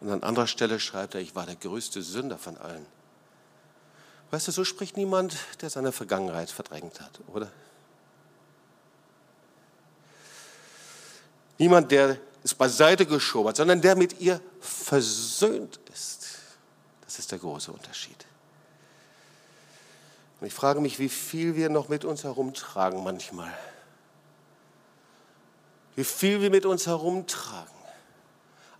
[0.00, 2.84] Und an anderer Stelle schreibt er, ich war der größte Sünder von allen.
[4.34, 7.52] Weißt du, so spricht niemand, der seine Vergangenheit verdrängt hat, oder?
[11.56, 16.30] Niemand, der es beiseite geschoben hat, sondern der mit ihr versöhnt ist.
[17.04, 18.26] Das ist der große Unterschied.
[20.40, 23.56] Und ich frage mich, wie viel wir noch mit uns herumtragen manchmal.
[25.94, 27.83] Wie viel wir mit uns herumtragen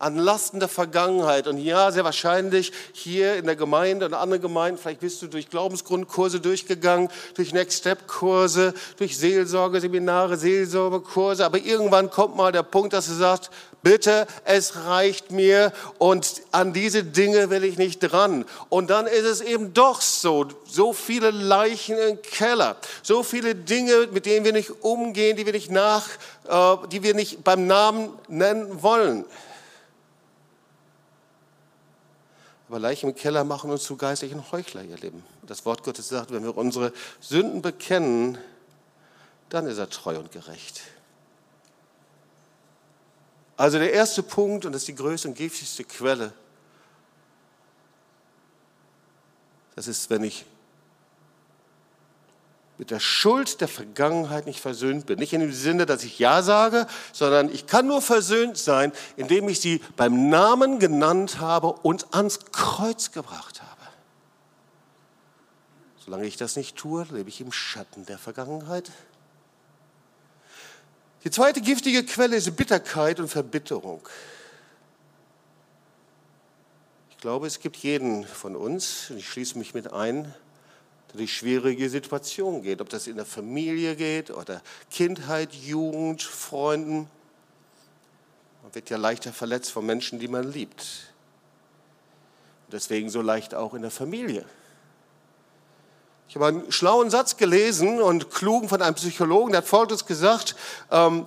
[0.04, 1.46] an Lasten der Vergangenheit.
[1.46, 5.48] Und ja, sehr wahrscheinlich hier in der Gemeinde und anderen Gemeinden, vielleicht bist du durch
[5.48, 11.46] Glaubensgrundkurse durchgegangen, durch Next Step Kurse, durch Seelsorgeseminare, Seelsorgekurse.
[11.46, 13.50] Aber irgendwann kommt mal der Punkt, dass du sagst,
[13.82, 18.44] bitte, es reicht mir und an diese Dinge will ich nicht dran.
[18.68, 24.08] Und dann ist es eben doch so, so viele Leichen im Keller, so viele Dinge,
[24.12, 26.08] mit denen wir nicht umgehen, die wir nicht nach,
[26.46, 29.24] äh, die wir nicht beim Namen nennen wollen.
[32.74, 35.24] Aber Leichen im Keller machen uns zu geistlichen Heuchler, ihr Lieben.
[35.46, 38.36] Das Wort Gottes sagt, wenn wir unsere Sünden bekennen,
[39.48, 40.80] dann ist er treu und gerecht.
[43.56, 46.32] Also der erste Punkt, und das ist die größte und giftigste Quelle,
[49.76, 50.44] das ist, wenn ich
[52.76, 55.18] mit der Schuld der Vergangenheit nicht versöhnt bin.
[55.18, 59.48] Nicht in dem Sinne, dass ich Ja sage, sondern ich kann nur versöhnt sein, indem
[59.48, 63.70] ich sie beim Namen genannt habe und ans Kreuz gebracht habe.
[66.04, 68.90] Solange ich das nicht tue, lebe ich im Schatten der Vergangenheit.
[71.22, 74.06] Die zweite giftige Quelle ist Bitterkeit und Verbitterung.
[77.08, 80.34] Ich glaube, es gibt jeden von uns, und ich schließe mich mit ein,
[81.14, 87.08] durch schwierige Situationen geht, ob das in der Familie geht oder Kindheit, Jugend, Freunden.
[88.62, 91.12] Man wird ja leichter verletzt von Menschen, die man liebt.
[92.72, 94.44] deswegen so leicht auch in der Familie.
[96.28, 100.56] Ich habe einen schlauen Satz gelesen und klugen von einem Psychologen, der hat Folgendes gesagt,
[100.90, 101.26] ähm,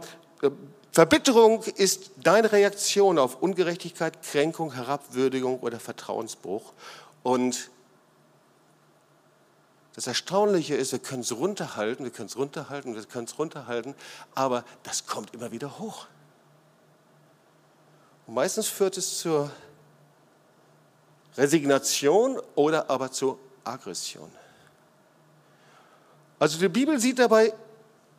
[0.91, 6.73] Verbitterung ist deine Reaktion auf Ungerechtigkeit, Kränkung, Herabwürdigung oder Vertrauensbruch.
[7.23, 7.69] Und
[9.97, 13.95] das Erstaunliche ist, wir können es runterhalten, wir können es runterhalten, wir können es runterhalten,
[14.35, 16.05] aber das kommt immer wieder hoch.
[18.27, 19.49] Und meistens führt es zur
[21.35, 24.29] Resignation oder aber zur Aggression.
[26.37, 27.51] Also die Bibel sieht dabei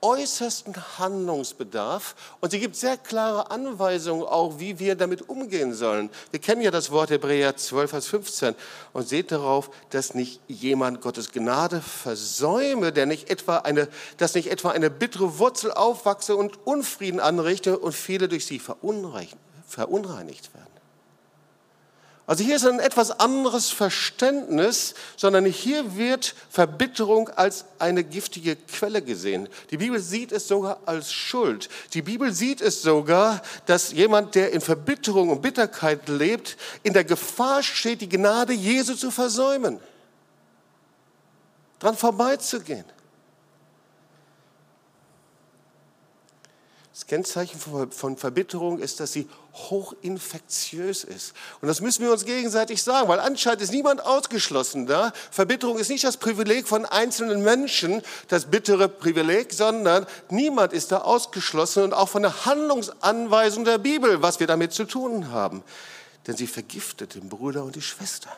[0.01, 6.11] äußersten Handlungsbedarf und sie gibt sehr klare Anweisungen auch, wie wir damit umgehen sollen.
[6.31, 8.55] Wir kennen ja das Wort Hebräer 12, Vers 15
[8.93, 14.51] und seht darauf, dass nicht jemand Gottes Gnade versäume, der nicht etwa eine, dass nicht
[14.51, 20.68] etwa eine bittere Wurzel aufwachse und Unfrieden anrichte und viele durch sie verunreinigt werden.
[22.29, 29.01] Also hier ist ein etwas anderes Verständnis, sondern hier wird Verbitterung als eine giftige Quelle
[29.01, 29.49] gesehen.
[29.71, 31.71] Die Bibel sieht es sogar als Schuld.
[31.95, 37.05] Die Bibel sieht es sogar, dass jemand, der in Verbitterung und Bitterkeit lebt, in der
[37.05, 39.81] Gefahr steht, die Gnade Jesu zu versäumen,
[41.79, 42.85] dran vorbeizugehen.
[46.99, 47.61] Das Kennzeichen
[47.93, 51.33] von Verbitterung ist, dass sie hochinfektiös ist.
[51.61, 55.13] Und das müssen wir uns gegenseitig sagen, weil anscheinend ist niemand ausgeschlossen da.
[55.31, 61.03] Verbitterung ist nicht das Privileg von einzelnen Menschen, das bittere Privileg, sondern niemand ist da
[61.03, 65.63] ausgeschlossen und auch von der Handlungsanweisung der Bibel, was wir damit zu tun haben.
[66.27, 68.37] Denn sie vergiftet den Bruder und die Schwester.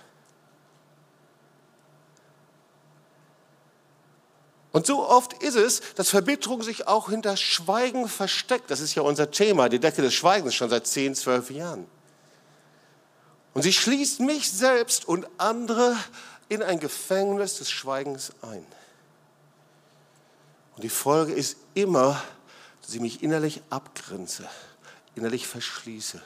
[4.72, 8.70] Und so oft ist es, dass Verbitterung sich auch hinter Schweigen versteckt.
[8.70, 11.86] Das ist ja unser Thema, die Decke des Schweigens schon seit 10, 12 Jahren.
[13.52, 15.96] Und sie schließt mich selbst und andere
[16.48, 18.64] in ein Gefängnis des Schweigens ein.
[20.76, 22.22] Und die Folge ist immer,
[22.80, 24.48] dass ich mich innerlich abgrenze,
[25.16, 26.22] innerlich verschließe.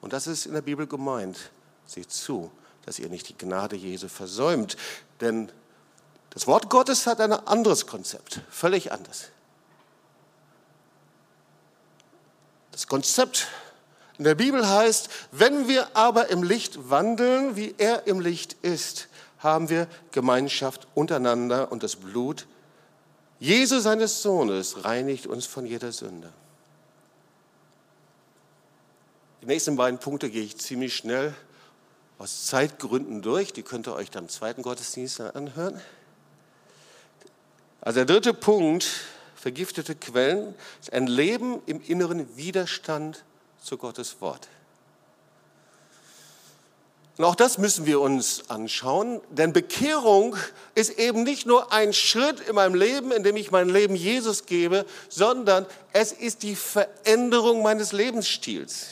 [0.00, 1.50] Und das ist in der Bibel gemeint.
[1.86, 2.50] Seht zu,
[2.84, 4.76] dass ihr nicht die Gnade Jesu versäumt.
[5.20, 5.50] Denn
[6.34, 9.30] das Wort Gottes hat ein anderes Konzept, völlig anders.
[12.72, 13.46] Das Konzept
[14.18, 19.08] in der Bibel heißt, wenn wir aber im Licht wandeln, wie er im Licht ist,
[19.38, 22.46] haben wir Gemeinschaft untereinander und das Blut
[23.38, 26.32] Jesu seines Sohnes reinigt uns von jeder Sünde.
[29.42, 31.34] Die nächsten beiden Punkte gehe ich ziemlich schnell
[32.18, 33.52] aus Zeitgründen durch.
[33.52, 35.78] Die könnt ihr euch dann im zweiten Gottesdienst anhören.
[37.84, 38.86] Also der dritte Punkt,
[39.34, 43.24] vergiftete Quellen, ist ein Leben im inneren Widerstand
[43.62, 44.48] zu Gottes Wort.
[47.18, 50.34] Und auch das müssen wir uns anschauen, denn Bekehrung
[50.74, 54.46] ist eben nicht nur ein Schritt in meinem Leben, in dem ich mein Leben Jesus
[54.46, 58.86] gebe, sondern es ist die Veränderung meines Lebensstils.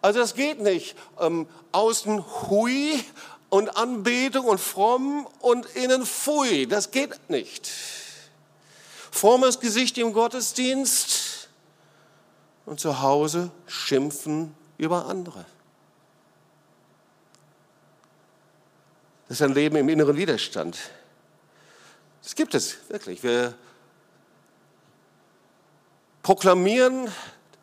[0.00, 3.04] Also das geht nicht ähm, außen hui
[3.52, 6.66] und Anbetung und fromm und innen pfui.
[6.66, 7.70] Das geht nicht.
[9.10, 11.50] Frommes Gesicht im Gottesdienst
[12.64, 15.44] und zu Hause schimpfen über andere.
[19.28, 20.78] Das ist ein Leben im inneren Widerstand.
[22.22, 23.22] Das gibt es wirklich.
[23.22, 23.52] Wir
[26.22, 27.10] proklamieren,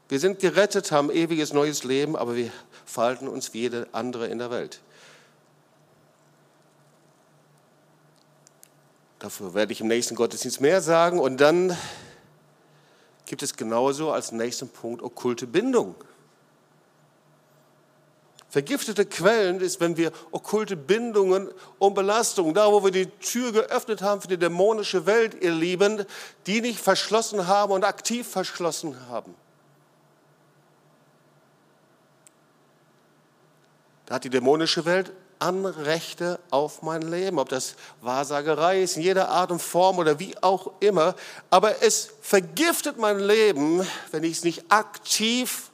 [0.08, 2.52] wir sind gerettet, haben ewiges neues Leben, aber wir
[2.86, 4.82] verhalten uns wie jede andere in der Welt.
[9.20, 11.20] Dafür werde ich im nächsten Gottesdienst mehr sagen.
[11.20, 11.78] Und dann
[13.26, 15.96] gibt es genauso als nächsten Punkt okkulte Bindung.
[18.50, 24.02] Vergiftete Quellen ist, wenn wir okkulte Bindungen und Belastungen, da wo wir die Tür geöffnet
[24.02, 26.04] haben für die dämonische Welt, ihr Lieben,
[26.48, 29.36] die nicht verschlossen haben und aktiv verschlossen haben.
[34.08, 39.30] Da hat die dämonische Welt Anrechte auf mein Leben, ob das Wahrsagerei ist, in jeder
[39.30, 41.16] Art und Form oder wie auch immer.
[41.50, 45.72] Aber es vergiftet mein Leben, wenn ich es nicht aktiv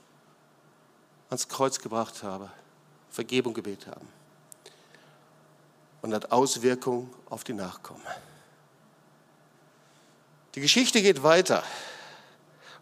[1.30, 2.49] ans Kreuz gebracht habe.
[3.09, 4.07] Vergebung gebeten haben.
[6.01, 8.03] Und hat Auswirkungen auf die Nachkommen.
[10.53, 11.63] Die Geschichte geht weiter.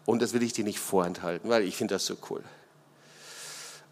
[0.04, 2.44] Und das will ich dir nicht vorenthalten, weil ich finde das so cool.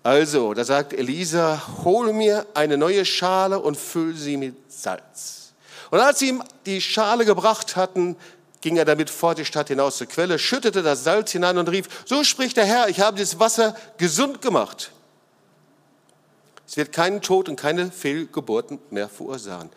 [0.03, 5.53] Also, da sagt Elisa, hol mir eine neue Schale und füll sie mit Salz.
[5.90, 8.16] Und als sie ihm die Schale gebracht hatten,
[8.62, 11.88] ging er damit vor die Stadt hinaus zur Quelle, schüttete das Salz hinein und rief,
[12.07, 14.90] so spricht der Herr, ich habe dieses Wasser gesund gemacht.
[16.73, 19.68] Es wird keinen Tod und keine Fehlgeburten mehr verursachen.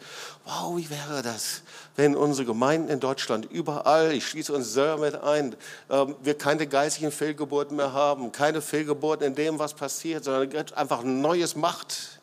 [0.46, 1.62] Wow, wie wäre das,
[1.98, 5.58] wenn unsere Gemeinden in Deutschland überall, ich schließe uns selber mit ein,
[5.90, 11.04] ähm, wir keine geistigen Fehlgeburten mehr haben, keine Fehlgeburten in dem, was passiert, sondern einfach
[11.04, 12.22] Neues macht.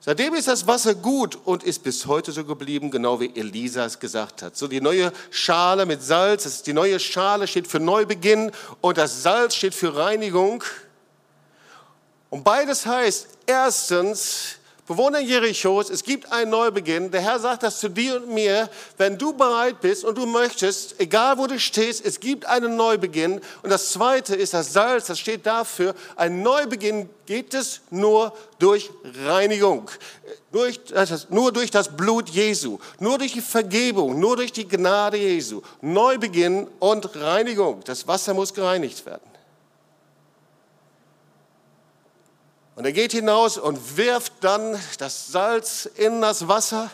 [0.00, 3.98] Seitdem ist das Wasser gut und ist bis heute so geblieben, genau wie Elisa es
[3.98, 4.54] gesagt hat.
[4.54, 9.54] So die neue Schale mit Salz, die neue Schale steht für Neubeginn und das Salz
[9.54, 10.62] steht für Reinigung.
[12.30, 14.60] Und beides heißt, erstens,
[14.90, 17.12] Bewohner Jerichos, es gibt einen Neubeginn.
[17.12, 18.68] Der Herr sagt das zu dir und mir,
[18.98, 23.40] wenn du bereit bist und du möchtest, egal wo du stehst, es gibt einen Neubeginn.
[23.62, 28.90] Und das Zweite ist das Salz, das steht dafür, ein Neubeginn geht es nur durch
[29.24, 29.88] Reinigung,
[30.50, 30.80] durch,
[31.28, 35.62] nur durch das Blut Jesu, nur durch die Vergebung, nur durch die Gnade Jesu.
[35.82, 37.80] Neubeginn und Reinigung.
[37.84, 39.29] Das Wasser muss gereinigt werden.
[42.80, 46.90] Und er geht hinaus und wirft dann das Salz in das Wasser.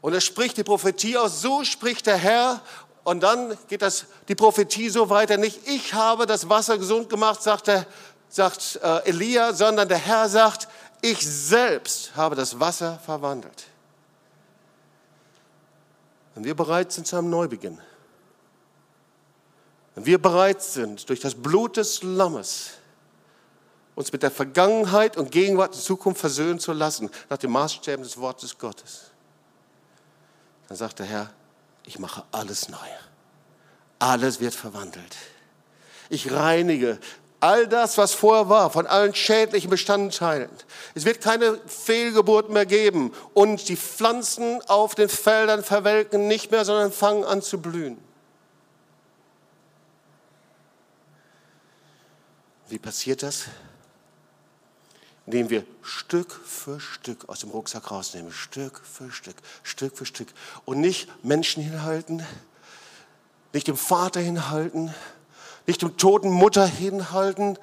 [0.00, 2.62] Und er spricht die Prophetie aus, so spricht der Herr.
[3.04, 7.42] Und dann geht das, die Prophetie so weiter, nicht ich habe das Wasser gesund gemacht,
[7.42, 7.84] sagt, der,
[8.30, 10.66] sagt äh, Elia, sondern der Herr sagt,
[11.02, 13.66] ich selbst habe das Wasser verwandelt.
[16.34, 17.78] Wenn wir bereit sind zu einem Neubeginn,
[19.96, 22.78] wenn wir bereit sind, durch das Blut des Lammes
[24.02, 28.18] uns mit der Vergangenheit und Gegenwart und Zukunft versöhnen zu lassen, nach dem Maßstäben des
[28.18, 29.12] Wortes Gottes.
[30.68, 31.30] Dann sagt der Herr,
[31.86, 32.76] ich mache alles neu.
[34.00, 35.16] Alles wird verwandelt.
[36.08, 36.98] Ich reinige
[37.38, 40.50] all das, was vorher war, von allen schädlichen Bestandteilen.
[40.94, 46.64] Es wird keine Fehlgeburt mehr geben und die Pflanzen auf den Feldern verwelken nicht mehr,
[46.64, 47.98] sondern fangen an zu blühen.
[52.68, 53.46] Wie passiert das?
[55.26, 58.32] Indem wir Stück für Stück aus dem Rucksack rausnehmen.
[58.32, 60.28] Stück für Stück, Stück für Stück.
[60.64, 62.24] Und nicht Menschen hinhalten,
[63.52, 64.94] nicht dem Vater hinhalten,
[65.66, 67.58] nicht dem toten Mutter hinhalten,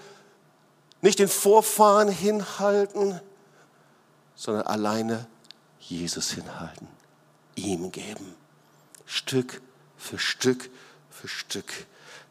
[1.01, 3.19] nicht den Vorfahren hinhalten,
[4.35, 5.27] sondern alleine
[5.79, 6.87] Jesus hinhalten,
[7.55, 8.35] ihm geben.
[9.05, 9.61] Stück
[9.97, 10.69] für Stück
[11.09, 11.73] für Stück.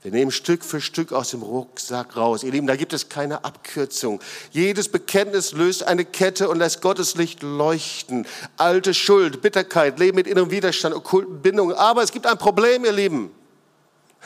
[0.09, 2.43] Wir nehmen Stück für Stück aus dem Rucksack raus.
[2.43, 4.23] Ihr Lieben, da gibt es keine Abkürzung.
[4.53, 8.27] Jedes Bekenntnis löst eine Kette und lässt Gottes Licht leuchten.
[8.57, 11.77] Alte Schuld, Bitterkeit, Leben mit innerem Widerstand, okkulten Bindungen.
[11.77, 13.31] Aber es gibt ein Problem, ihr Lieben.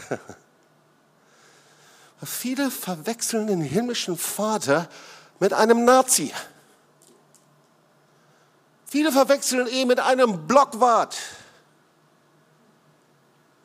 [2.25, 4.89] Viele verwechseln den himmlischen Vater
[5.41, 6.33] mit einem Nazi.
[8.87, 11.17] Viele verwechseln ihn mit einem Blockwart,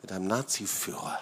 [0.02, 1.20] mit einem Nazi-Führer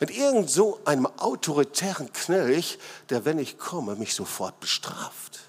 [0.00, 2.78] mit irgend so einem autoritären Knirch,
[3.10, 5.40] der, wenn ich komme, mich sofort bestraft.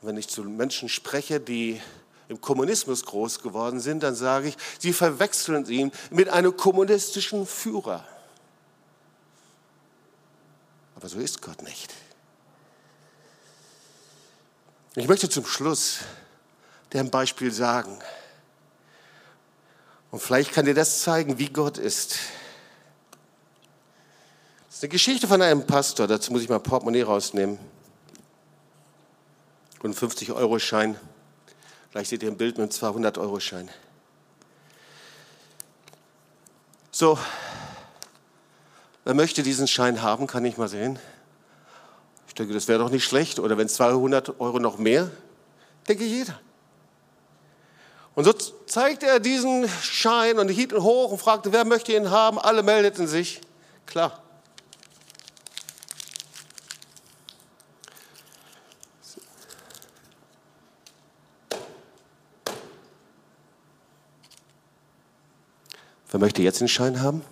[0.00, 1.80] Wenn ich zu Menschen spreche, die
[2.28, 8.04] im Kommunismus groß geworden sind, dann sage ich, sie verwechseln ihn mit einem kommunistischen Führer.
[10.96, 11.92] Aber so ist Gott nicht.
[14.94, 15.98] Ich möchte zum Schluss
[16.94, 17.98] ein Beispiel sagen.
[20.12, 22.18] Und vielleicht kann dir das zeigen, wie Gott ist.
[24.66, 26.06] Das ist eine Geschichte von einem Pastor.
[26.06, 27.58] Dazu muss ich mal Portemonnaie rausnehmen.
[29.78, 31.00] Und einen 50-Euro-Schein.
[31.90, 33.70] Vielleicht seht ihr ein Bild mit einem 200-Euro-Schein.
[36.90, 37.18] So,
[39.04, 40.98] wer möchte diesen Schein haben, kann ich mal sehen.
[42.28, 43.38] Ich denke, das wäre doch nicht schlecht.
[43.38, 45.10] Oder wenn 200 Euro noch mehr,
[45.88, 46.38] denke jeder.
[48.14, 52.10] Und so zeigte er diesen Schein und hielt ihn hoch und fragte, wer möchte ihn
[52.10, 52.38] haben?
[52.38, 53.40] Alle meldeten sich.
[53.86, 54.22] Klar.
[66.10, 67.24] Wer möchte jetzt den Schein haben?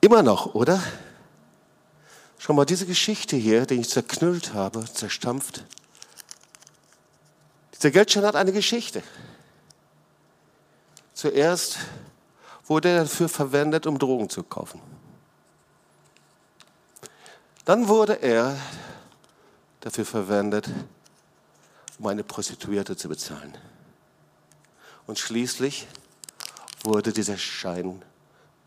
[0.00, 0.82] Immer noch, oder?
[2.44, 5.64] Schau mal, diese Geschichte hier, die ich zerknüllt habe, zerstampft.
[7.72, 9.02] Dieser Geldschein hat eine Geschichte.
[11.14, 11.78] Zuerst
[12.66, 14.78] wurde er dafür verwendet, um Drogen zu kaufen.
[17.64, 18.58] Dann wurde er
[19.80, 20.68] dafür verwendet,
[21.98, 23.56] um eine Prostituierte zu bezahlen.
[25.06, 25.86] Und schließlich
[26.82, 28.02] wurde dieser Schein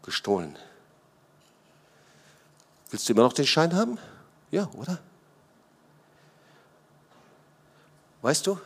[0.02, 0.58] gestohlen.
[2.90, 3.98] Willst du immer noch den Schein haben?
[4.52, 5.00] Ja, oder?
[8.22, 8.60] Weißt du,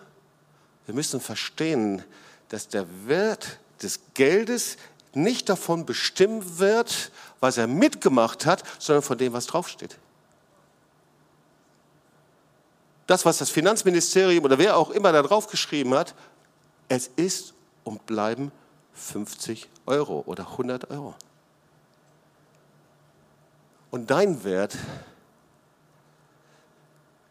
[0.86, 2.04] wir müssen verstehen,
[2.50, 4.78] dass der Wert des Geldes
[5.14, 9.98] nicht davon bestimmt wird, was er mitgemacht hat, sondern von dem, was draufsteht.
[13.08, 16.16] Das, was das Finanzministerium oder wer auch immer da draufgeschrieben hat,
[16.88, 17.54] es ist
[17.84, 18.52] und bleiben
[18.94, 21.16] 50 Euro oder 100 Euro.
[23.92, 24.78] Und dein Wert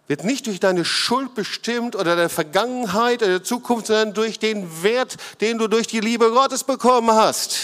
[0.06, 4.82] wird nicht durch deine Schuld bestimmt oder deine Vergangenheit oder der Zukunft, sondern durch den
[4.82, 7.56] Wert, den du durch die Liebe Gottes bekommen hast.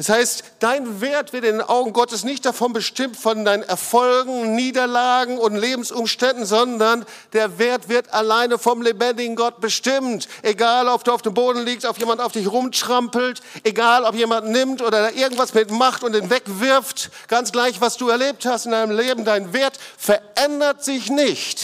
[0.00, 4.54] Das heißt, dein Wert wird in den Augen Gottes nicht davon bestimmt von deinen Erfolgen,
[4.54, 10.26] Niederlagen und Lebensumständen, sondern der Wert wird alleine vom lebendigen Gott bestimmt.
[10.40, 14.48] Egal, ob du auf dem Boden liegst, ob jemand auf dich rumtrampelt, egal, ob jemand
[14.48, 18.96] nimmt oder irgendwas mitmacht und den wegwirft, ganz gleich, was du erlebt hast in deinem
[18.96, 21.60] Leben, dein Wert verändert sich nicht.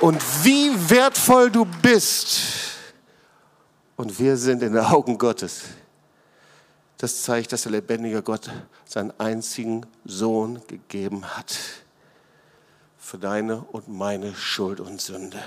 [0.00, 2.40] Und wie wertvoll du bist,
[4.00, 5.60] und wir sind in den Augen Gottes.
[6.96, 8.50] Das zeigt, dass der lebendige Gott
[8.86, 11.54] seinen einzigen Sohn gegeben hat
[12.98, 15.38] für deine und meine Schuld und Sünde.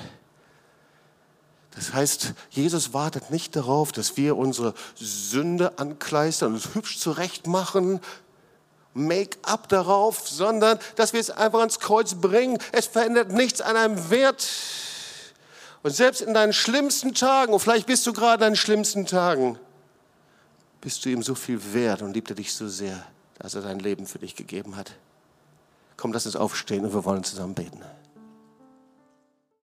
[1.71, 8.01] Das heißt, Jesus wartet nicht darauf, dass wir unsere Sünde ankleistern und uns hübsch zurechtmachen,
[8.93, 12.59] Make-up darauf, sondern dass wir es einfach ans Kreuz bringen.
[12.71, 14.47] Es verändert nichts an einem Wert
[15.83, 19.59] und selbst in deinen schlimmsten Tagen, und vielleicht bist du gerade in deinen schlimmsten Tagen,
[20.81, 23.05] bist du ihm so viel wert und liebt er dich so sehr,
[23.39, 24.93] dass er sein Leben für dich gegeben hat.
[25.97, 27.81] Komm, lass uns aufstehen und wir wollen zusammen beten.